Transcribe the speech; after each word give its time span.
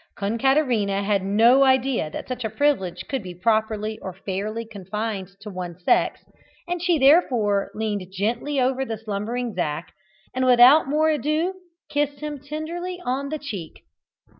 Concaterina 0.15 1.03
had 1.03 1.21
no 1.23 1.61
idea 1.63 2.09
that 2.09 2.27
such 2.27 2.43
a 2.43 2.49
privilege 2.49 3.05
could 3.07 3.21
be 3.21 3.35
properly 3.35 3.99
or 4.01 4.13
fairly 4.13 4.65
confined 4.65 5.29
to 5.41 5.51
one 5.51 5.77
sex, 5.77 6.23
and 6.67 6.81
she 6.81 6.97
therefore 6.97 7.69
leaned 7.75 8.07
gently 8.11 8.59
over 8.59 8.83
the 8.83 8.97
slumbering 8.97 9.53
Zac, 9.53 9.93
and 10.33 10.43
without 10.47 10.87
more 10.89 11.09
ado 11.11 11.53
kissed 11.87 12.19
him 12.19 12.39
tenderly 12.39 12.99
on 13.05 13.29
the 13.29 13.37
cheek. 13.37 13.83